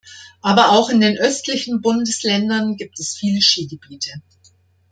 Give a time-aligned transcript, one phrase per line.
[0.41, 4.09] Aber auch in den östlichen Bundesländern gibt es viele Skigebiete.